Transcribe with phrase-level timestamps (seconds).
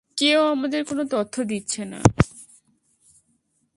[0.17, 1.99] কেউ আমাদের কোনো তথ্য দিচ্ছে না।